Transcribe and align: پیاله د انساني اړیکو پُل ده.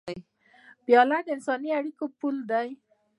پیاله 0.85 1.17
د 1.25 1.27
انساني 1.35 1.69
اړیکو 1.79 2.05
پُل 2.19 2.35
ده. 2.49 2.61